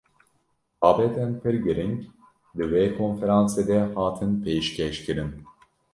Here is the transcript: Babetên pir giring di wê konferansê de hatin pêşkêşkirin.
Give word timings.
Babetên 0.81 1.31
pir 1.41 1.55
giring 1.65 1.95
di 2.55 2.65
wê 2.71 2.83
konferansê 2.99 3.61
de 3.69 3.79
hatin 3.95 4.31
pêşkêşkirin. 4.43 5.31